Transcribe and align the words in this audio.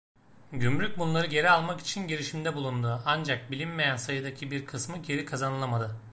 Gümrük 0.51 0.97
bunları 0.99 1.27
geri 1.27 1.49
almak 1.49 1.79
için 1.79 2.07
girişimde 2.07 2.55
bulundu, 2.55 3.01
ancak 3.05 3.51
bilinmeyen 3.51 3.95
sayıdaki 3.95 4.51
bir 4.51 4.65
kısmı 4.65 4.97
geri 4.97 5.25
kazanılamadı. 5.25 5.97